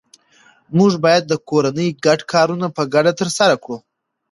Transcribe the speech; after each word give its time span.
موږ 0.77 0.91
باید 1.05 1.23
د 1.27 1.33
کورنۍ 1.49 1.89
ګډ 2.05 2.19
کارونه 2.33 2.67
په 2.77 2.83
ګډه 2.93 3.11
ترسره 3.19 3.55
کړو 3.63 3.77